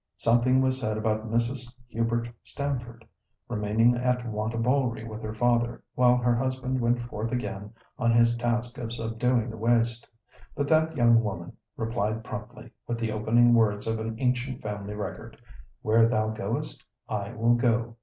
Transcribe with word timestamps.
Something 0.17 0.61
was 0.61 0.79
said 0.81 0.97
about 0.97 1.29
Mrs. 1.29 1.71
Hubert 1.89 2.27
Stamford 2.41 3.05
remaining 3.47 3.95
at 3.95 4.25
Wantabalree 4.25 5.03
with 5.07 5.21
her 5.21 5.35
father 5.35 5.83
while 5.93 6.17
her 6.17 6.33
husband 6.35 6.81
went 6.81 6.99
forth 7.03 7.31
again 7.31 7.71
on 7.99 8.11
his 8.11 8.35
task 8.35 8.79
of 8.79 8.91
subduing 8.91 9.51
the 9.51 9.57
waste. 9.57 10.09
But 10.55 10.67
that 10.69 10.97
young 10.97 11.23
woman 11.23 11.55
replied 11.77 12.23
promptly, 12.23 12.71
with 12.87 12.97
the 12.97 13.11
opening 13.11 13.53
words 13.53 13.85
of 13.85 13.99
an 13.99 14.15
ancient 14.17 14.63
family 14.63 14.95
record, 14.95 15.37
"Where 15.83 16.09
thou 16.09 16.29
goest, 16.29 16.83
I 17.07 17.33
will 17.33 17.53
go." 17.53 17.97